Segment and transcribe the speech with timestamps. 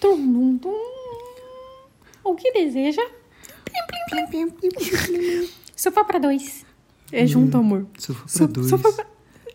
[0.00, 0.74] Tum, tum, tum.
[2.24, 3.02] O que deseja?
[5.76, 6.64] Sofá pra dois.
[7.12, 7.86] É junto, amor.
[7.98, 8.68] Sofá pra So- dois.
[8.68, 9.06] Sofá pra,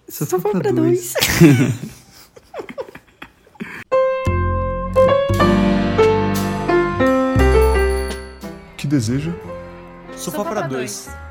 [0.09, 1.13] Sofá sofá pra pra dois.
[1.13, 1.75] dois.
[8.77, 9.31] que deseja?
[10.15, 11.07] Sofá para dois.
[11.07, 11.24] Eu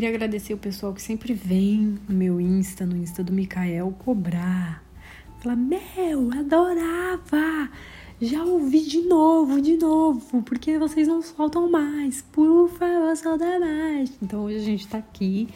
[0.00, 4.82] queria agradecer o pessoal que sempre vem no meu Insta, no Insta do Mikael, cobrar.
[5.42, 7.68] Falar, meu, adorava!
[8.18, 12.22] Já ouvi de novo, de novo, porque vocês não soltam mais.
[12.32, 14.10] Por favor, solta mais.
[14.22, 15.48] Então hoje a gente tá aqui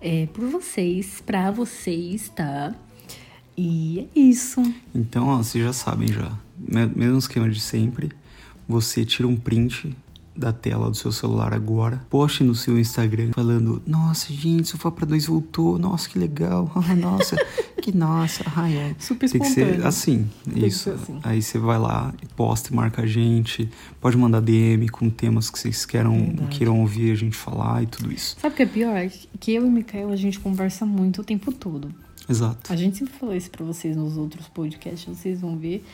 [0.00, 2.72] é, por vocês, pra vocês, tá?
[3.56, 4.62] E é isso.
[4.94, 6.30] Então, ó, vocês já sabem já.
[6.56, 8.12] Me- Mesmo esquema de sempre.
[8.68, 9.96] Você tira um print
[10.40, 15.04] da tela do seu celular agora, poste no seu Instagram falando: Nossa, gente, Sofá pra
[15.06, 15.78] dois voltou.
[15.78, 16.72] Nossa, que legal.
[16.98, 17.36] Nossa,
[17.82, 18.42] que nossa.
[18.56, 18.94] Ai, é.
[18.98, 20.84] Super Tem que ser assim, que isso.
[20.84, 21.20] ser assim.
[21.22, 23.68] Aí você vai lá, posta e marca a gente.
[24.00, 26.56] Pode mandar DM com temas que vocês queiram, Verdade.
[26.58, 28.36] queiram ouvir a gente falar e tudo isso.
[28.40, 29.10] Sabe o que é pior?
[29.38, 31.92] Que eu e o Mikael, a gente conversa muito o tempo todo.
[32.28, 32.72] Exato.
[32.72, 35.84] A gente sempre falou isso pra vocês nos outros podcasts, vocês vão ver.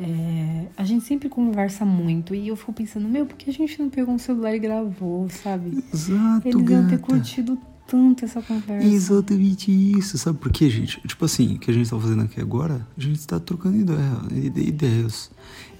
[0.00, 3.80] É, a gente sempre conversa muito e eu fico pensando, meu, por que a gente
[3.80, 5.82] não pegou um celular e gravou, sabe?
[5.92, 6.98] Exato, Eles iam ter gata.
[6.98, 8.86] curtido tanto essa conversa.
[8.86, 10.16] Exatamente isso.
[10.18, 11.00] Sabe por quê, gente?
[11.06, 14.16] Tipo assim, o que a gente tá fazendo aqui agora, a gente tá trocando ideia,
[14.32, 15.30] ide- ideias.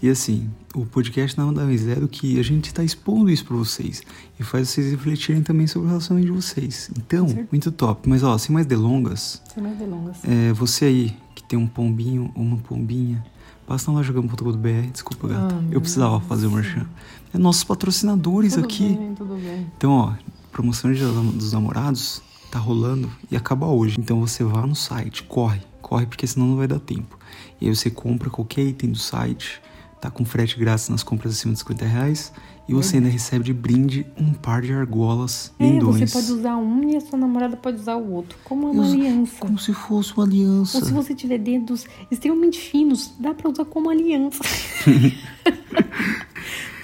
[0.02, 3.56] E assim, o podcast nada mais é do que a gente tá expondo isso pra
[3.56, 4.02] vocês.
[4.38, 6.90] E faz vocês refletirem também sobre o relacionamento de vocês.
[6.96, 8.08] Então, muito top.
[8.08, 10.18] Mas ó, sem mais delongas, Sem mais delongas.
[10.24, 13.24] é, você aí que tem um pombinho ou uma pombinha,
[13.66, 14.90] passa na loja.com.br.
[14.92, 15.54] Desculpa, gata.
[15.54, 16.86] Ah, Eu precisava fazer o merchan.
[17.32, 18.94] É nossos patrocinadores tudo aqui.
[18.94, 19.66] bem, tudo bem.
[19.76, 20.12] Então, ó,
[20.50, 23.96] promoção de dos namorados tá rolando e acaba hoje.
[23.98, 27.18] Então você vá no site, corre, corre porque senão não vai dar tempo.
[27.60, 29.62] E aí você compra qualquer item do site,
[30.02, 32.32] tá com frete grátis nas compras acima de 50 reais
[32.68, 36.10] e você ainda recebe de brinde um par de argolas É, lindões.
[36.10, 38.94] você pode usar um e a sua namorada pode usar o outro, como uma Usa-
[38.94, 39.32] aliança.
[39.38, 40.78] Como se fosse uma aliança.
[40.78, 44.40] Ou se você tiver dedos extremamente finos, dá pra usar como aliança.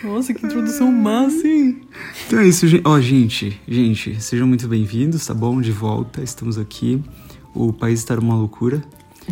[0.03, 1.81] Nossa, que introdução massa, hein?
[2.27, 2.83] Então é isso, gente.
[2.87, 5.61] Ó, gente, gente, sejam muito bem-vindos, tá bom?
[5.61, 7.03] De volta, estamos aqui.
[7.53, 8.81] O país está numa loucura.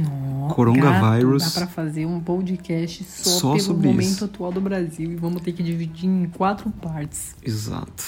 [0.01, 1.43] Nossa, Coronavírus.
[1.45, 4.25] Dá pra fazer um podcast só, Só pelo sobre momento isso.
[4.25, 7.35] atual do Brasil e vamos ter que dividir em quatro partes.
[7.43, 8.05] Exato.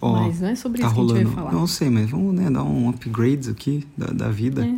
[0.00, 1.18] Ó, mas não é sobre tá isso que a rolando.
[1.20, 1.52] gente vai falar.
[1.52, 4.66] Não sei, mas vamos né, dar um upgrade aqui da, da vida.
[4.66, 4.74] É.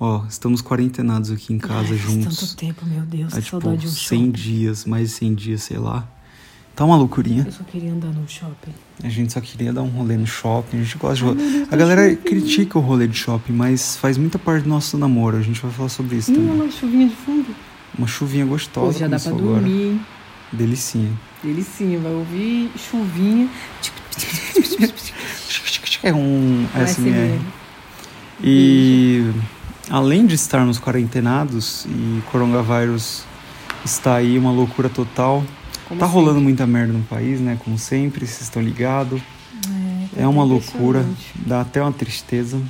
[0.00, 2.38] Ó, estamos quarentenados aqui em casa Ai, juntos.
[2.38, 4.30] tanto tempo, meu Deus, Há que saudade tipo de um 100 shopping.
[4.32, 6.08] dias, mais de 100 dias, sei lá.
[6.76, 7.42] Tá uma loucurinha.
[7.46, 8.70] Eu só queria andar no shopping.
[9.02, 10.78] A gente só queria dar um rolê no shopping.
[10.78, 11.66] A gente gosta de rolê.
[11.70, 12.22] A galera shopping.
[12.22, 15.38] critica o rolê de shopping, mas faz muita parte do nosso namoro.
[15.38, 16.50] A gente vai falar sobre isso Ih, também.
[16.52, 17.46] uma chuvinha de fundo.
[17.96, 18.98] Uma chuvinha Pô, gostosa.
[18.98, 19.60] já dá pra agora.
[19.60, 19.98] dormir?
[20.52, 21.10] Delicinha.
[21.42, 23.48] Delicinha, vai ouvir chuvinha.
[26.02, 27.40] É um Vai SMR.
[28.44, 29.30] E
[29.88, 33.24] além de estarmos quarentenados e coronavírus
[33.84, 35.42] está aí uma loucura total.
[35.88, 36.20] Como tá sempre.
[36.20, 37.58] rolando muita merda no país, né?
[37.64, 39.20] Como sempre, vocês estão ligados.
[40.16, 41.04] É, É uma loucura,
[41.34, 42.60] dá até uma tristeza.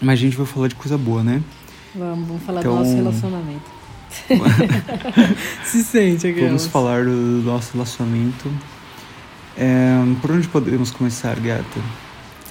[0.00, 1.40] Mas a gente vai falar de coisa boa, né?
[1.94, 3.82] Vamos, vamos falar Então- do nosso relacionamento.
[5.64, 6.46] Se sente aquelas.
[6.48, 7.10] Vamos falar do
[7.44, 8.50] nosso relacionamento.
[9.56, 11.64] É, por onde podemos começar, gata?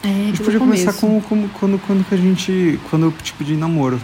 [0.04, 2.80] É, A gente podia começar com, com- quando, quando que a gente.
[2.90, 4.00] Quando eu te pedi namoro.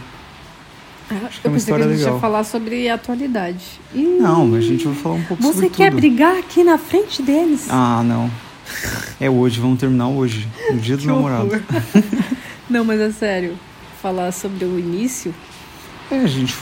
[1.09, 2.13] Acho que é eu uma pensei que história a gente legal.
[2.15, 3.65] ia falar sobre a atualidade.
[3.93, 5.99] Não, mas a gente vai falar um pouco Você sobre quer tudo.
[5.99, 7.67] brigar aqui na frente deles?
[7.69, 8.29] Ah, não.
[9.19, 10.47] É hoje, vamos terminar hoje.
[10.71, 11.61] No dia dos namorados.
[12.69, 13.57] Não, mas é sério.
[14.01, 15.33] Falar sobre o início.
[16.11, 16.53] É, a gente,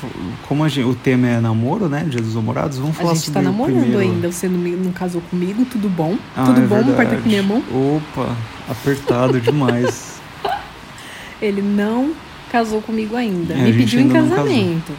[0.48, 2.06] como a gente- o tema é namoro, né?
[2.08, 4.00] Dia dos namorados, vamos A falar gente sobre tá namorando o primeiro.
[4.14, 4.32] ainda.
[4.32, 6.16] Você não, não casou comigo, tudo bom?
[6.38, 6.76] Ah, tudo é bom?
[6.76, 6.92] verdade.
[6.94, 7.64] Aperta aqui minha mão.
[7.72, 8.36] Opa,
[8.70, 10.20] apertado demais.
[11.42, 12.12] Ele não
[12.52, 13.54] casou comigo ainda.
[13.54, 14.92] É, Me pediu em ainda casamento.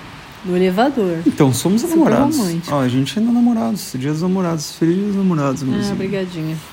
[0.45, 1.19] No elevador.
[1.27, 2.37] Então, somos Super namorados.
[2.39, 2.75] romântico.
[2.75, 3.93] Ó, a gente ainda é namorados.
[3.99, 4.73] Dia dos namorados.
[4.77, 6.57] Feliz dia dos namorados, Ah, meus brigadinha.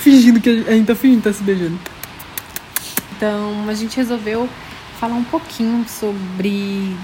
[0.00, 1.78] fingindo que a gente tá fingindo, tá se beijando.
[3.16, 4.48] Então, a gente resolveu
[4.98, 6.94] falar um pouquinho sobre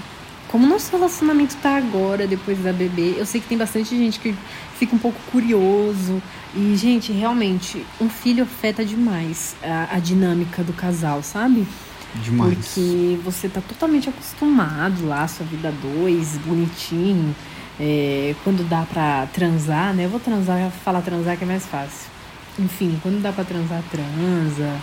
[0.49, 3.15] como nosso relacionamento tá agora, depois da bebê.
[3.17, 4.35] Eu sei que tem bastante gente que
[4.77, 6.21] fica um pouco curioso.
[6.55, 11.67] E, gente, realmente, um filho afeta demais a, a dinâmica do casal, sabe?
[12.15, 12.55] Demais.
[12.55, 17.35] Porque você tá totalmente acostumado lá, sua vida dois, bonitinho.
[17.79, 20.05] É, quando dá pra transar, né?
[20.05, 22.09] Eu vou transar, falar transar que é mais fácil.
[22.57, 24.75] Enfim, quando dá pra transar, transa.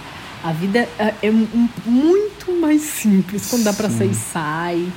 [0.44, 1.30] A vida é, é
[1.84, 3.48] muito mais simples.
[3.50, 4.88] Quando dá pra sair, sai.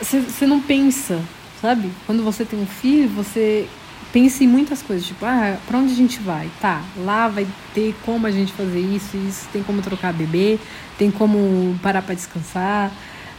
[0.00, 1.20] Você não pensa,
[1.60, 1.90] sabe?
[2.06, 3.68] Quando você tem um filho, você
[4.12, 5.06] pensa em muitas coisas.
[5.06, 6.50] Tipo, ah, pra onde a gente vai?
[6.60, 9.48] Tá, lá vai ter como a gente fazer isso, isso.
[9.52, 10.58] Tem como trocar bebê,
[10.98, 12.92] tem como parar pra descansar.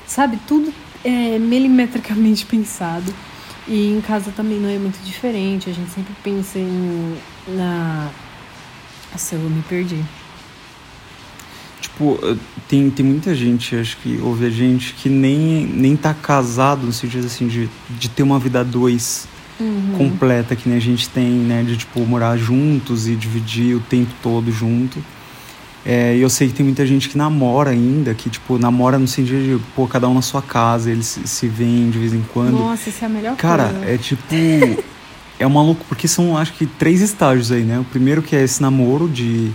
[0.08, 0.40] Sabe?
[0.48, 0.74] Tudo
[1.04, 3.14] é milimetricamente pensado.
[3.68, 5.70] E em casa também não é muito diferente.
[5.70, 7.18] A gente sempre pensa em,
[7.48, 8.10] na.
[9.12, 10.04] Nossa, eu me perdi.
[12.00, 12.38] Tipo, eh,
[12.70, 16.94] tem, tem muita gente, acho que ouve a gente, que nem, nem tá casado no
[16.94, 19.28] sentido assim de, de ter uma vida a dois
[19.60, 19.96] uhum.
[19.98, 21.62] completa que nem a gente tem, né?
[21.62, 25.04] De tipo, morar juntos e dividir o tempo todo junto.
[25.86, 29.08] É, e eu sei que tem muita gente que namora ainda, que, tipo, namora no
[29.08, 32.24] sentido de, pô, cada um na sua casa, eles se, se veem de vez em
[32.34, 32.60] quando.
[32.60, 33.86] Nossa, isso é a melhor Cara, coisa.
[33.92, 34.24] é tipo.
[35.38, 37.78] é uma loucura, porque são, acho que, três estágios aí, né?
[37.80, 39.52] O primeiro que é esse namoro de.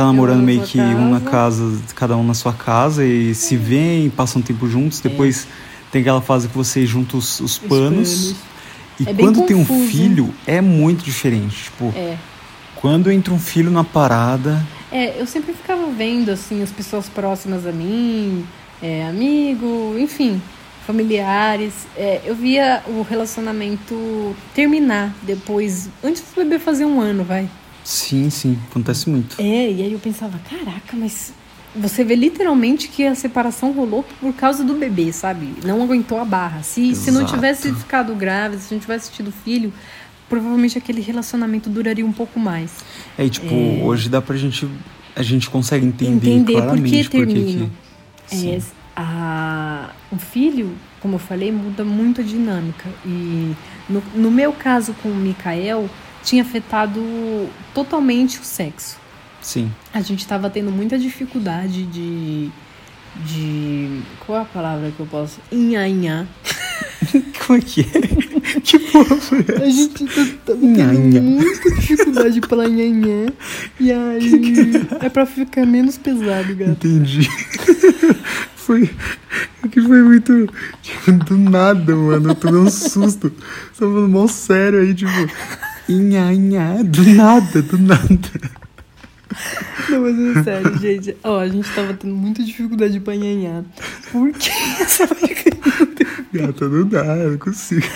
[0.00, 0.96] Tá namorando meio que casa.
[0.96, 3.34] um na casa, cada um na sua casa, e é.
[3.34, 4.98] se veem, passam tempo juntos.
[5.04, 5.10] É.
[5.10, 5.46] Depois
[5.92, 8.34] tem aquela fase que vocês juntam os, os panos.
[8.98, 11.64] E é quando tem um filho, é muito diferente.
[11.64, 12.16] Tipo, é.
[12.76, 14.66] quando entra um filho na parada.
[14.90, 18.46] É, eu sempre ficava vendo, assim, as pessoas próximas a mim,
[18.80, 20.40] é, amigo, enfim,
[20.86, 21.74] familiares.
[21.94, 27.50] É, eu via o relacionamento terminar depois, antes do bebê fazer um ano, vai.
[27.84, 29.36] Sim, sim, acontece muito.
[29.40, 31.32] É, e aí eu pensava, caraca, mas
[31.74, 35.54] você vê literalmente que a separação rolou por causa do bebê, sabe?
[35.64, 36.62] Não aguentou a barra.
[36.62, 39.72] Se, se não tivesse ficado grávida, se não tivesse tido filho,
[40.28, 42.72] provavelmente aquele relacionamento duraria um pouco mais.
[43.16, 43.82] É, e, tipo, é...
[43.82, 44.68] hoje dá pra gente.
[45.14, 47.70] A gente consegue entender, entender claramente por que termina.
[48.32, 48.60] É,
[48.96, 52.88] a, o filho, como eu falei, muda muito a dinâmica.
[53.04, 53.54] E
[53.88, 55.88] no, no meu caso com o Mikael,
[56.22, 57.00] tinha afetado
[57.74, 58.98] totalmente o sexo.
[59.40, 59.72] Sim.
[59.92, 62.50] A gente estava tendo muita dificuldade de.
[63.24, 64.00] de.
[64.24, 65.40] Qual é a palavra que eu posso?
[65.50, 66.26] Inhanhá.
[67.46, 68.60] Como é que é?
[68.60, 69.64] que porra foi essa?
[69.64, 73.26] A gente tá, tá tendo muita dificuldade pra nhanhã.
[73.78, 74.32] E aí
[75.00, 76.70] é pra ficar menos pesado, gato.
[76.70, 77.28] Entendi.
[78.56, 78.90] foi.
[79.70, 80.48] Que foi muito.
[80.82, 82.30] Tipo, do nada, mano.
[82.30, 83.32] Eu tomei um susto.
[83.72, 85.10] Você tá falando mal sério aí, tipo.
[85.90, 86.82] Inhanhá.
[86.84, 88.60] Do nada, do nada.
[89.88, 91.16] Não, mas é sério, gente.
[91.24, 93.64] Ó, a gente tava tendo muita dificuldade de banhanhar.
[94.10, 94.50] Por que
[94.80, 95.08] essa
[96.32, 97.86] Gata, não dá, eu não consigo.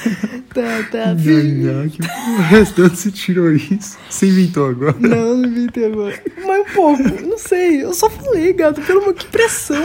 [0.52, 1.14] Tá, tá.
[1.14, 3.96] Banhanhar, que porra, de onde você tirou isso?
[4.10, 4.96] Você inventou agora?
[4.98, 6.20] Não, não inventei agora.
[6.44, 7.84] Mas um pouco, não sei.
[7.84, 9.84] Eu só falei, gato, pelo amor, que pressão.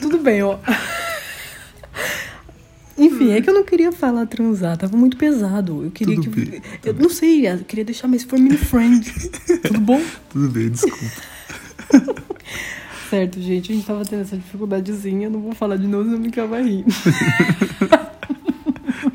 [0.00, 0.58] Tudo bem, ó.
[2.96, 5.84] Enfim, é que eu não queria falar transar, tava muito pesado.
[5.84, 6.44] Eu queria Tudo que.
[6.50, 9.12] Bem, eu não sei, eu queria deixar mais family friend.
[9.62, 10.00] Tudo bom?
[10.30, 11.04] Tudo bem, desculpa.
[13.10, 16.30] certo, gente, a gente tava tendo essa dificuldadezinha, não vou falar de novo, senão me
[16.30, 16.84] vai rir.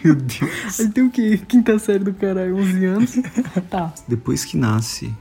[0.03, 0.79] Meu Deus.
[0.79, 1.39] Aí tem o quê?
[1.47, 3.15] Quinta série do caralho, 11 anos.
[3.69, 3.93] Tá.
[4.07, 5.13] Depois que nasce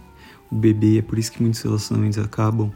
[0.51, 2.73] o bebê, é por isso que muitos relacionamentos acabam.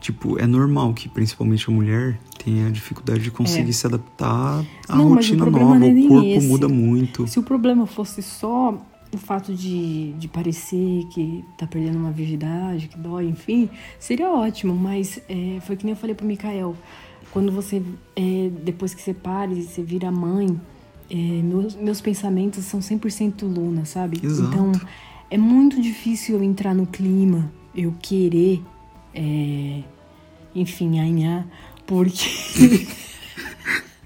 [0.00, 3.72] Tipo, é normal que principalmente a mulher tem a dificuldade de conseguir é.
[3.72, 6.46] se adaptar à não, rotina o nova, o corpo esse.
[6.46, 7.26] muda muito.
[7.26, 8.74] Se o problema fosse só
[9.12, 13.68] o fato de, de parecer que tá perdendo uma virgindade, que dói, enfim,
[13.98, 16.74] seria ótimo, mas é, foi que nem eu falei pro Mikael,
[17.32, 17.82] quando você,
[18.16, 20.60] é, depois que você pare você vira mãe,
[21.10, 24.20] é, meus, meus pensamentos são 100% Luna, sabe?
[24.22, 24.48] Exato.
[24.48, 24.72] Então,
[25.28, 28.62] é muito difícil eu entrar no clima, eu querer,
[29.12, 29.82] é,
[30.54, 31.46] enfim, anhar
[31.90, 32.86] porque.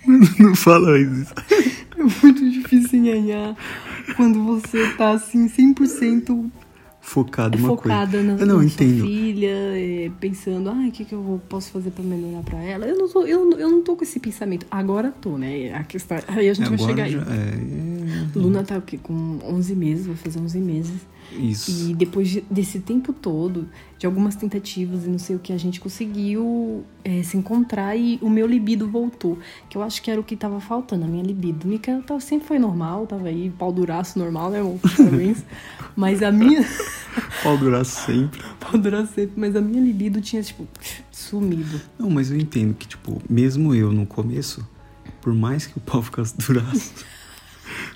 [0.38, 1.35] Não fala isso.
[1.97, 3.55] É muito difícil enganhar
[4.17, 6.50] quando você tá assim 100%
[7.00, 8.35] focado uma focada coisa.
[8.35, 8.99] na, eu não na entendo.
[8.99, 12.87] sua filha, é, pensando, ah, o que, que eu posso fazer para melhorar para ela?
[12.87, 14.67] Eu não, tô, eu, eu não tô com esse pensamento.
[14.71, 15.75] Agora tô, né?
[15.75, 17.38] A questão, aí a gente Agora vai chegar já, aí.
[17.38, 18.03] É...
[18.35, 18.99] Luna tá o quê?
[18.99, 21.14] Com 11 meses, vai fazer 11 meses.
[21.33, 21.90] Isso.
[21.90, 23.68] E depois de, desse tempo todo,
[23.99, 28.18] de algumas tentativas e não sei o que, a gente conseguiu é, se encontrar e
[28.23, 29.38] o meu libido voltou.
[29.68, 31.66] Que eu acho que era o que tava faltando, a minha libido.
[31.66, 34.78] Mikael tava, sempre foi normal, tava aí, pau duraço normal, né, amor?
[34.78, 35.42] Parabéns.
[35.97, 36.64] mas a minha.
[37.42, 38.40] pau duraço sempre.
[38.61, 40.66] pau duraço sempre, mas a minha libido tinha, tipo,
[41.11, 41.80] sumido.
[41.99, 44.66] Não, mas eu entendo que, tipo, mesmo eu no começo,
[45.21, 46.92] por mais que o pau ficasse duraço.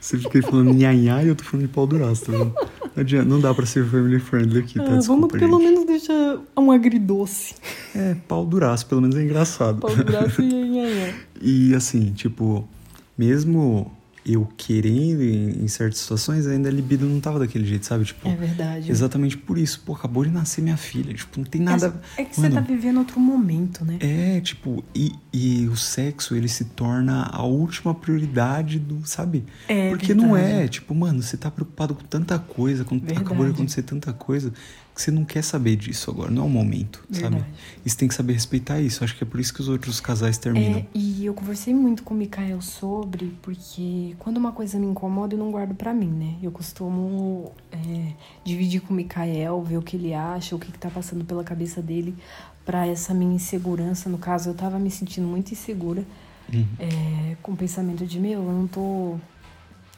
[0.01, 2.55] Você fica falando nhanhá e eu tô falando de pau duraço, tá vendo?
[2.55, 4.85] Não, adianta, não dá pra ser family friendly aqui, tá?
[4.85, 5.71] Ah, Desculpa, vamos pelo gente.
[5.71, 7.55] menos deixar um agridoce.
[7.95, 9.81] É, pau duraço, pelo menos é engraçado.
[9.81, 11.15] Pau duraço e nhanhá.
[11.41, 12.69] E assim, tipo,
[13.17, 13.91] mesmo
[14.29, 18.05] eu querendo em, em certas situações, ainda a libido não tava daquele jeito, sabe?
[18.05, 18.91] Tipo, É verdade.
[18.91, 19.81] exatamente por isso.
[19.87, 21.15] Pô, acabou de nascer minha filha.
[21.15, 22.01] Tipo, não tem nada.
[22.17, 23.97] É, é que Mano, você tá vivendo outro momento, né?
[24.01, 29.45] É, tipo, e, e o sexo, ele se torna a última prioridade do, sabe?
[29.67, 30.63] É Porque não verdade.
[30.65, 34.53] é, tipo, mano, você tá preocupado com tanta coisa, com, acabou de acontecer tanta coisa,
[34.99, 37.37] que você não quer saber disso agora, não é o momento, sabe?
[37.37, 37.47] Verdade.
[37.87, 39.05] E você tem que saber respeitar isso.
[39.05, 40.81] Acho que é por isso que os outros casais terminam.
[40.81, 45.35] É, e eu conversei muito com o Mikael sobre, porque quando uma coisa me incomoda,
[45.35, 46.35] eu não guardo pra mim, né?
[46.43, 48.13] Eu costumo é,
[48.45, 51.45] dividir com o Mikael, ver o que ele acha, o que, que tá passando pela
[51.45, 52.17] cabeça dele,
[52.65, 54.11] pra essa minha insegurança.
[54.11, 56.05] No caso, eu tava me sentindo muito insegura,
[56.53, 56.67] Uhum.
[56.81, 59.17] é, com o pensamento de, meu, eu não tô.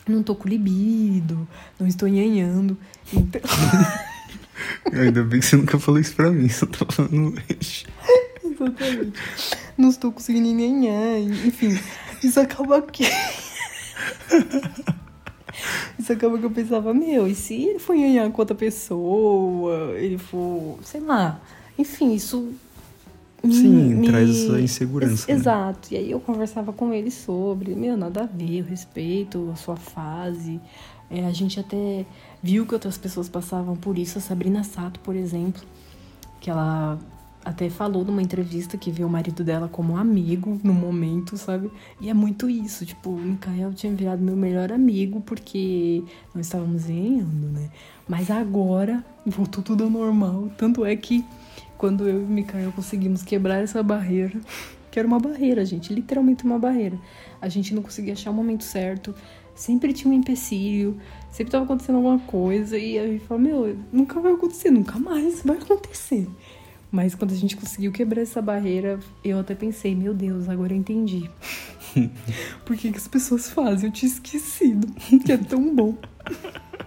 [0.08, 1.46] Não tô com libido,
[1.78, 2.76] não estou nhanhando.
[3.12, 3.40] Então,
[4.92, 7.86] Ainda bem que você nunca falou isso pra mim, você tá falando hoje.
[8.44, 9.12] Exatamente.
[9.78, 11.78] Não estou conseguindo nhanhar, enfim.
[12.22, 13.04] Isso acaba que.
[15.98, 20.16] Isso acaba que eu pensava, meu, e se ele for nhanhar com outra pessoa, ele
[20.18, 21.40] for, sei lá.
[21.78, 22.52] Enfim, isso.
[23.42, 25.38] Sim, me- traz essa insegurança, né?
[25.38, 25.88] Exato.
[25.92, 29.76] E aí eu conversava com ele sobre, meu, nada a ver, eu respeito a sua
[29.76, 30.60] fase.
[31.10, 32.06] É, a gente até
[32.42, 34.18] viu que outras pessoas passavam por isso.
[34.18, 35.62] A Sabrina Sato, por exemplo,
[36.40, 36.98] que ela
[37.44, 41.70] até falou numa entrevista que viu o marido dela como amigo no momento, sabe?
[42.00, 46.84] E é muito isso, tipo, o Mikael tinha virado meu melhor amigo porque nós estávamos
[46.84, 47.70] ganhando, né?
[48.06, 50.50] Mas agora voltou tudo ao normal.
[50.56, 51.24] Tanto é que
[51.78, 54.38] quando eu e o Mikael conseguimos quebrar essa barreira,
[54.90, 56.98] que era uma barreira, gente, literalmente uma barreira.
[57.40, 59.14] A gente não conseguia achar o momento certo,
[59.60, 60.96] sempre tinha um empecilho,
[61.30, 65.58] sempre tava acontecendo alguma coisa, e aí falou, meu, nunca vai acontecer, nunca mais vai
[65.58, 66.26] acontecer.
[66.90, 70.78] Mas quando a gente conseguiu quebrar essa barreira, eu até pensei, meu Deus, agora eu
[70.78, 71.28] entendi.
[72.64, 73.90] Por que, que as pessoas fazem?
[73.90, 74.88] Eu tinha esquecido,
[75.24, 75.94] que é tão bom.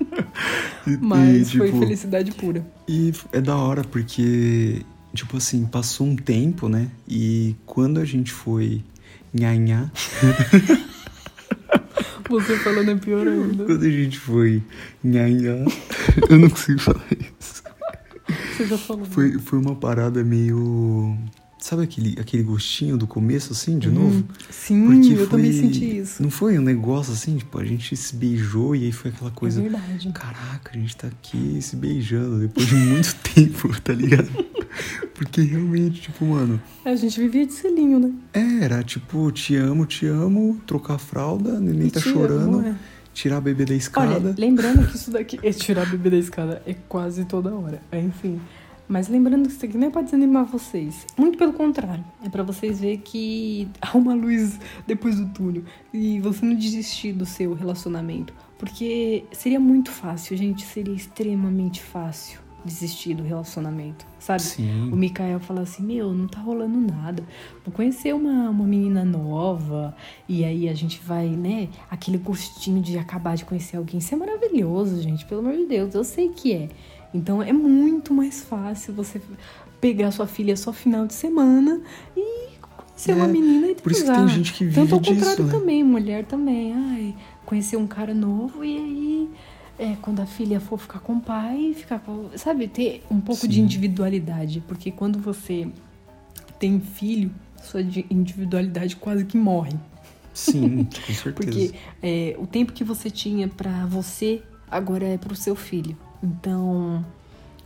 [0.85, 2.65] E- Mas e, foi tipo, felicidade pura.
[2.87, 4.81] E é da hora porque,
[5.13, 6.89] tipo assim, passou um tempo, né?
[7.07, 8.83] E quando a gente foi
[9.33, 9.89] nhanhá,
[12.41, 13.65] Você falando é pior ainda.
[13.65, 14.61] quando a gente foi
[15.03, 15.55] nhanhá,
[16.29, 17.63] eu não consigo falar isso.
[18.57, 19.05] Você já falou.
[19.05, 21.17] Foi, foi uma parada meio.
[21.59, 24.17] Sabe aquele, aquele gostinho do começo, assim, de novo?
[24.17, 26.21] Hum, Sim, Porque eu também foi- senti isso.
[26.21, 29.61] Não foi um negócio assim, tipo, a gente se beijou e aí foi aquela coisa.
[29.61, 30.11] É verdade.
[30.13, 34.29] Caraca, a gente tá aqui se beijando depois de muito tempo, tá ligado?
[35.13, 38.11] Porque realmente, tipo, mano, a gente vivia de selinho, né?
[38.61, 42.75] era tipo, te amo, te amo, trocar a fralda, neném tá chorando, amo, é.
[43.13, 44.15] tirar a bebê da escada.
[44.15, 47.81] Olha, lembrando que isso daqui é tirar a bebê da escada é quase toda hora.
[47.91, 48.39] É, Enfim.
[48.85, 51.07] Mas lembrando que isso aqui não é pra desanimar vocês.
[51.17, 52.03] Muito pelo contrário.
[52.23, 55.63] É pra vocês verem que há uma luz depois do túnel.
[55.93, 58.33] E você não desistir do seu relacionamento.
[58.59, 60.65] Porque seria muito fácil, gente.
[60.65, 64.05] Seria extremamente fácil desistir do relacionamento.
[64.19, 64.41] Sabe?
[64.41, 64.89] Sim.
[64.91, 67.23] O Mikael fala assim: Meu, não tá rolando nada.
[67.65, 69.95] Vou conhecer uma, uma menina nova.
[70.27, 71.67] E aí a gente vai, né?
[71.89, 73.99] Aquele gostinho de acabar de conhecer alguém.
[73.99, 75.25] Isso é maravilhoso, gente.
[75.25, 76.69] Pelo amor de Deus, eu sei que é.
[77.13, 79.21] Então é muito mais fácil você
[79.79, 81.81] pegar sua filha só final de semana
[82.15, 82.47] e
[82.87, 85.15] conhecer É, uma menina e por isso que tem gente que vive Tanto ao disso,
[85.15, 85.51] contrário né?
[85.51, 86.73] também, mulher também.
[86.73, 87.15] Ai,
[87.45, 89.29] conhecer um cara novo e aí.
[89.79, 92.29] É, quando a filha for ficar com o pai, ficar com.
[92.35, 93.61] Sabe, ter um pouco de Sim.
[93.61, 94.63] individualidade.
[94.67, 95.67] Porque quando você
[96.59, 99.73] tem filho, sua di- individualidade quase que morre.
[100.33, 101.31] Sim, com certeza.
[101.33, 105.97] Porque é, o tempo que você tinha pra você, agora é pro seu filho.
[106.21, 107.03] Então,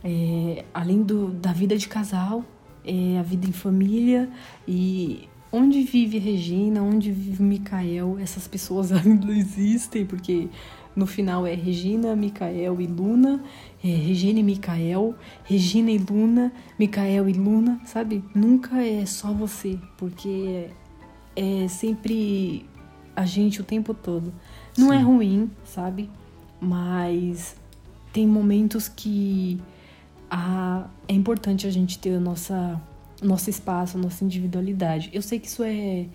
[0.02, 2.42] é, além do, da vida de casal,
[2.84, 4.28] é a vida em família
[4.66, 10.48] e onde vive Regina, onde vive Micael, essas pessoas ainda existem, porque
[10.98, 13.40] no final é Regina, Micael e Luna,
[13.82, 15.14] é Regina e Micael,
[15.44, 18.24] Regina e Luna, Micael e Luna, sabe?
[18.34, 20.66] Nunca é só você, porque
[21.36, 22.66] é sempre
[23.14, 24.34] a gente o tempo todo.
[24.76, 25.04] Não é Sim.
[25.04, 26.10] ruim, sabe?
[26.60, 27.56] Mas
[28.12, 29.60] tem momentos que
[30.28, 32.80] a, é importante a gente ter a nossa,
[33.22, 35.10] nosso espaço, a nossa individualidade.
[35.12, 36.06] Eu sei que isso é,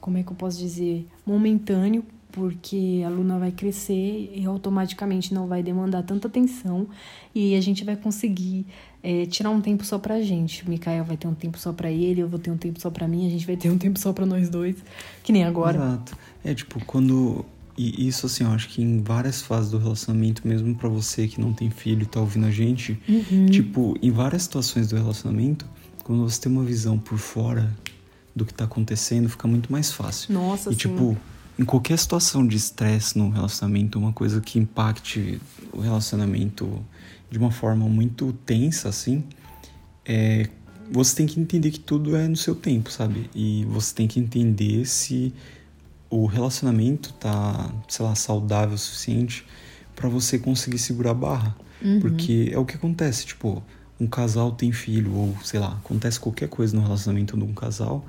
[0.00, 5.46] como é que eu posso dizer, momentâneo, porque a Luna vai crescer e automaticamente não
[5.46, 6.86] vai demandar tanta atenção
[7.34, 8.66] e a gente vai conseguir
[9.02, 10.64] é, tirar um tempo só pra gente.
[10.64, 12.90] O Mikael vai ter um tempo só pra ele, eu vou ter um tempo só
[12.90, 14.76] pra mim, a gente vai ter um tempo só pra nós dois,
[15.22, 15.76] que nem agora.
[15.76, 16.16] Exato.
[16.44, 17.44] É tipo, quando.
[17.76, 21.40] E isso, assim, eu acho que em várias fases do relacionamento, mesmo pra você que
[21.40, 23.46] não tem filho e tá ouvindo a gente, Uhum.
[23.46, 25.64] tipo, em várias situações do relacionamento,
[26.04, 27.72] quando você tem uma visão por fora
[28.36, 30.34] do que tá acontecendo, fica muito mais fácil.
[30.34, 31.16] Nossa, E assim, tipo,
[31.62, 35.40] em qualquer situação de estresse no relacionamento, uma coisa que impacte
[35.72, 36.84] o relacionamento
[37.30, 39.22] de uma forma muito tensa, assim,
[40.04, 40.48] é,
[40.90, 43.30] você tem que entender que tudo é no seu tempo, sabe?
[43.32, 45.32] E você tem que entender se
[46.10, 49.46] o relacionamento tá, sei lá, saudável o suficiente
[49.94, 51.56] para você conseguir segurar a barra.
[51.80, 52.00] Uhum.
[52.00, 53.62] Porque é o que acontece, tipo,
[54.00, 58.04] um casal tem filho, ou sei lá, acontece qualquer coisa no relacionamento de um casal,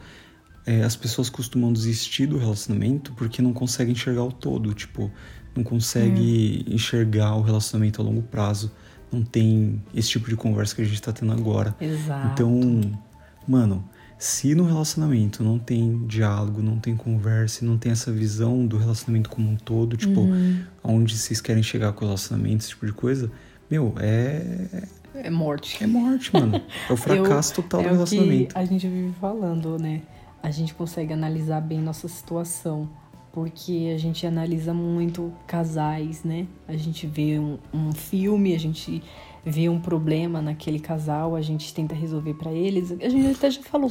[0.65, 5.11] é, as pessoas costumam desistir do relacionamento porque não conseguem enxergar o todo, tipo,
[5.55, 6.73] não consegue é.
[6.73, 8.71] enxergar o relacionamento a longo prazo.
[9.11, 11.75] Não tem esse tipo de conversa que a gente tá tendo agora.
[11.79, 12.29] Exato.
[12.33, 12.99] Então,
[13.47, 18.77] mano, se no relacionamento não tem diálogo, não tem conversa, não tem essa visão do
[18.77, 20.63] relacionamento como um todo, tipo, uhum.
[20.81, 23.31] aonde vocês querem chegar com o relacionamento, esse tipo de coisa,
[23.69, 24.87] meu, é.
[25.13, 25.83] É morte.
[25.83, 26.59] É morte, mano.
[26.89, 28.53] É o fracasso Eu, total é do relacionamento.
[28.53, 30.01] que a gente vive falando, né?
[30.43, 32.89] A gente consegue analisar bem nossa situação.
[33.31, 36.45] Porque a gente analisa muito casais, né?
[36.67, 39.01] A gente vê um, um filme, a gente
[39.43, 42.91] vê um problema naquele casal, a gente tenta resolver para eles.
[42.91, 43.89] A gente até já falou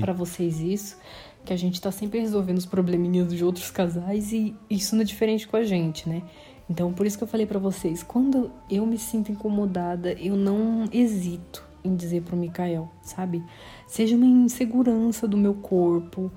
[0.00, 0.98] para vocês isso,
[1.44, 5.04] que a gente tá sempre resolvendo os probleminhas de outros casais e isso não é
[5.04, 6.24] diferente com a gente, né?
[6.68, 10.88] Então, por isso que eu falei para vocês, quando eu me sinto incomodada, eu não
[10.92, 13.42] hesito em dizer pro Mikael, sabe?
[13.86, 16.30] Seja uma insegurança do meu corpo,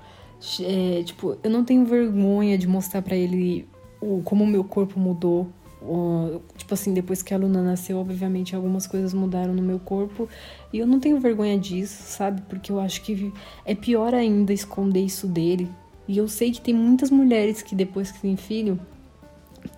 [0.61, 3.67] é, tipo, eu não tenho vergonha de mostrar para ele
[4.01, 5.47] o, como o meu corpo mudou.
[5.81, 10.29] O, tipo assim, depois que a Luna nasceu, obviamente algumas coisas mudaram no meu corpo
[10.71, 12.41] e eu não tenho vergonha disso, sabe?
[12.43, 13.31] Porque eu acho que
[13.65, 15.69] é pior ainda esconder isso dele.
[16.07, 18.79] E eu sei que tem muitas mulheres que depois que têm filho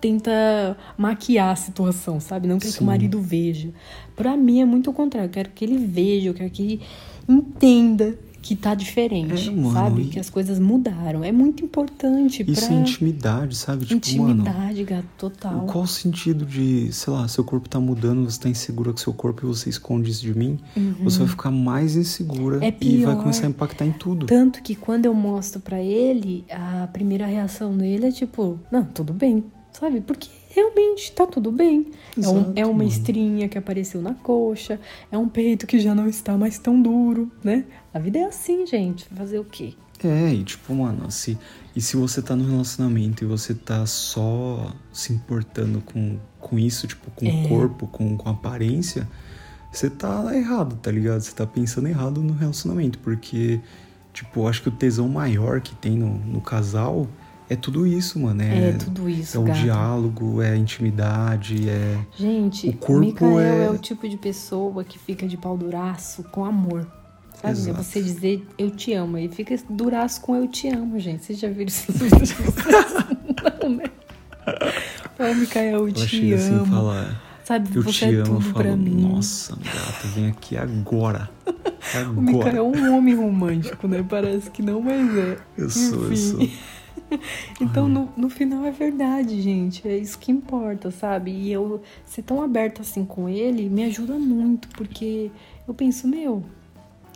[0.06, 2.48] tenta maquiar a situação, sabe?
[2.48, 2.78] Não quer Sim.
[2.78, 3.70] que o marido veja.
[4.16, 5.28] Para mim é muito o contrário.
[5.28, 6.82] Eu quero que ele veja, eu quero que ele
[7.28, 10.02] entenda que tá diferente, é, mano, sabe?
[10.04, 10.06] E...
[10.06, 11.24] Que as coisas mudaram.
[11.24, 12.76] É muito importante Isso pra...
[12.76, 13.88] é intimidade, sabe?
[13.88, 15.66] Tipo, intimidade, mano, gato, total.
[15.66, 19.12] Qual o sentido de, sei lá, seu corpo tá mudando, você tá insegura com seu
[19.12, 20.60] corpo e você esconde isso de mim?
[20.78, 20.94] Uhum.
[21.06, 24.28] Você vai ficar mais insegura é e vai começar a impactar em tudo.
[24.28, 29.12] Tanto que quando eu mostro para ele, a primeira reação dele é tipo, não, tudo
[29.12, 29.44] bem,
[29.80, 30.02] sabe?
[30.02, 31.92] Porque realmente tá tudo bem.
[32.18, 32.90] Exato, é, um, é, uma mano.
[32.90, 34.80] estrinha que apareceu na coxa,
[35.12, 37.66] é um peito que já não está mais tão duro, né?
[37.94, 39.06] A vida é assim, gente.
[39.06, 39.74] Fazer o quê?
[40.04, 41.38] É, e tipo, mano, se,
[41.76, 46.88] e se você tá no relacionamento e você tá só se importando com, com isso,
[46.88, 47.30] tipo, com é.
[47.30, 49.08] o corpo, com, com a aparência,
[49.72, 51.22] você tá errado, tá ligado?
[51.22, 53.60] Você tá pensando errado no relacionamento, porque,
[54.14, 57.08] tipo, acho que o tesão maior que tem no, no casal
[57.50, 58.42] é tudo isso, mano.
[58.42, 59.38] É, é tudo isso.
[59.38, 62.00] É o diálogo, é a intimidade, é.
[62.18, 63.66] Gente, o corpo é...
[63.66, 66.88] é o tipo de pessoa que fica de pau duraço com amor.
[67.42, 67.48] Sabe?
[67.48, 67.84] É Exato.
[67.84, 69.18] Você dizer eu te amo.
[69.18, 71.24] Ele fica duraço com eu te amo, gente.
[71.24, 71.92] Vocês já viram isso?
[73.62, 73.86] Não, né?
[75.20, 76.62] Ô, Mikael, eu te assim amo.
[76.62, 79.02] Assim, falar, Sabe, eu você te é amo, tudo eu falo, pra mim.
[79.02, 81.30] Nossa, gata, vem aqui agora.
[81.94, 82.10] agora.
[82.10, 84.04] O Mikael é um homem romântico, né?
[84.08, 85.38] Parece que não, mas é.
[85.56, 86.12] Eu sou, Enfim.
[86.12, 86.50] eu sou.
[87.62, 89.88] então, no, no final é verdade, gente.
[89.88, 91.32] É isso que importa, sabe?
[91.32, 95.32] E eu ser tão aberta assim com ele me ajuda muito, porque
[95.68, 96.44] eu penso, meu,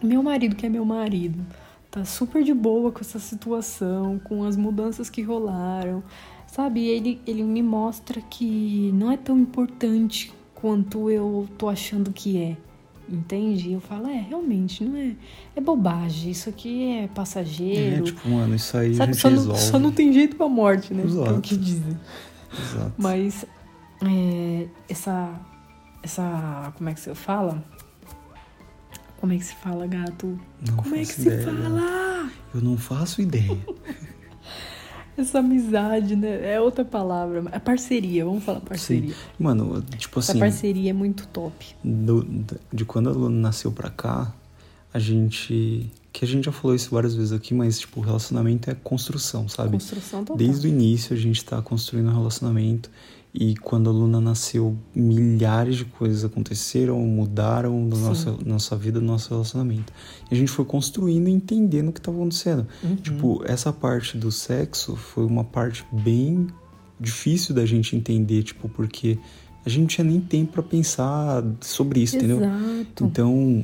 [0.04, 1.46] meu marido, que é meu marido,
[1.90, 6.04] tá super de boa com essa situação, com as mudanças que rolaram,
[6.48, 6.88] sabe?
[6.88, 12.58] Ele, ele me mostra que não é tão importante quanto eu tô achando que é.
[13.12, 13.72] Entende?
[13.72, 15.16] Eu falo, é, realmente, não é.
[15.56, 17.98] É bobagem, isso aqui é passageiro.
[17.98, 19.50] É, tipo, mano, isso aí Sabe, só resolve.
[19.50, 21.04] Não, só não tem jeito pra morte, né?
[21.04, 21.30] Exato.
[21.30, 21.98] É o que dizem.
[22.54, 22.94] Exato.
[22.98, 23.46] Mas
[24.04, 25.34] é, essa.
[26.04, 26.72] Essa.
[26.78, 27.64] Como é que você fala?
[29.20, 30.40] Como é que se fala, gato?
[30.66, 31.40] Não como é que ideia.
[31.40, 32.32] se fala?
[32.54, 33.58] Eu não faço ideia.
[35.20, 36.54] Essa amizade, né?
[36.54, 37.44] É outra palavra.
[37.52, 39.10] É parceria, vamos falar parceria.
[39.10, 39.16] Sim.
[39.38, 40.32] Mano, tipo assim.
[40.32, 41.76] Essa parceria é muito top.
[41.84, 42.26] Do,
[42.72, 44.34] de quando a Luna nasceu pra cá,
[44.94, 45.90] a gente.
[46.12, 49.74] Que a gente já falou isso várias vezes aqui, mas, tipo, relacionamento é construção, sabe?
[49.74, 50.38] Construção total.
[50.38, 52.90] Desde o início a gente tá construindo um relacionamento.
[53.40, 59.08] E quando a Luna nasceu, milhares de coisas aconteceram, mudaram na nossa, nossa vida, no
[59.08, 59.94] nosso relacionamento.
[60.30, 62.68] E a gente foi construindo e entendendo o que estava acontecendo.
[62.84, 62.98] Uhum.
[62.98, 66.48] Tipo, essa parte do sexo foi uma parte bem
[67.00, 69.18] difícil da gente entender, tipo, porque
[69.66, 72.34] a gente não tinha nem tempo para pensar sobre isso, Exato.
[72.34, 72.88] entendeu?
[73.00, 73.64] Então,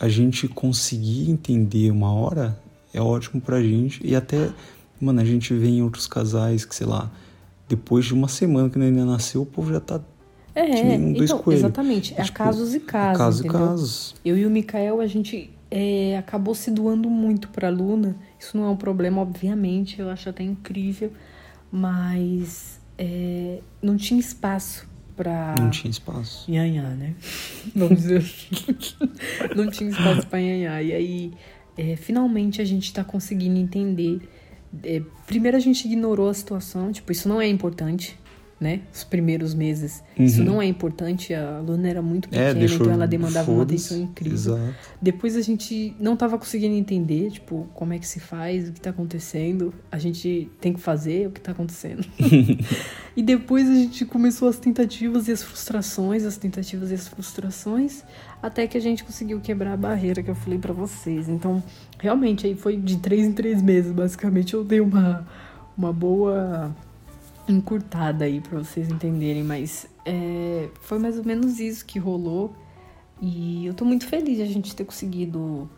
[0.00, 2.60] a gente conseguir entender uma hora
[2.92, 4.04] é ótimo pra gente.
[4.04, 4.50] E até,
[5.00, 7.08] mano, a gente vê em outros casais que, sei lá,
[7.68, 10.00] depois de uma semana que a neném nasceu, o povo já tá
[10.54, 11.62] é, dois então, coelhos.
[11.62, 12.14] exatamente.
[12.16, 13.18] É tipo, casos e casos.
[13.18, 13.60] Casos entendeu?
[13.60, 14.14] e casos.
[14.24, 18.16] Eu e o Mikael, a gente é, acabou se doando muito pra Luna.
[18.40, 20.00] Isso não é um problema, obviamente.
[20.00, 21.12] Eu acho até incrível.
[21.70, 25.54] mas é, não tinha espaço pra.
[25.58, 26.50] Não tinha espaço.
[26.50, 27.14] Nhanhá, né?
[27.76, 28.48] Vamos dizer assim.
[29.54, 30.82] não tinha espaço pra nhanhá.
[30.82, 31.32] E aí,
[31.76, 34.20] é, finalmente a gente tá conseguindo entender.
[34.82, 38.18] É, primeiro a gente ignorou a situação, tipo, isso não é importante,
[38.58, 38.80] né?
[38.92, 40.02] Os primeiros meses.
[40.18, 40.46] Isso Uhum.
[40.46, 41.34] não é importante.
[41.34, 42.80] A Luna era muito É, pequena, deixou.
[42.80, 44.32] então ela demandava uma atenção incrível.
[44.34, 44.74] Exato.
[45.00, 48.80] Depois a gente não tava conseguindo entender, tipo, como é que se faz, o que
[48.80, 49.74] tá acontecendo.
[49.92, 52.02] A gente tem que fazer o que tá acontecendo.
[53.14, 58.02] e depois a gente começou as tentativas e as frustrações, as tentativas e as frustrações,
[58.42, 61.28] até que a gente conseguiu quebrar a barreira que eu falei pra vocês.
[61.28, 61.62] Então,
[61.98, 65.26] realmente, aí foi de três em três meses, basicamente, eu dei uma,
[65.76, 66.74] uma boa
[67.48, 72.54] encurtada aí pra vocês entenderem, mas é, foi mais ou menos isso que rolou.
[73.20, 75.68] E eu tô muito feliz de a gente ter conseguido,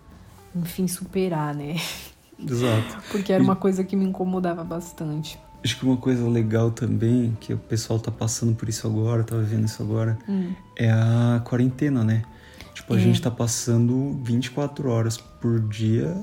[0.56, 1.76] enfim, superar, né?
[2.38, 2.98] Exato.
[3.10, 5.38] Porque era uma coisa que me incomodava bastante.
[5.62, 9.36] Acho que uma coisa legal também, que o pessoal tá passando por isso agora, tá
[9.36, 10.52] vivendo isso agora, Hum.
[10.76, 12.22] é a quarentena, né?
[12.74, 13.00] Tipo, a É.
[13.00, 16.16] gente tá passando 24 horas por dia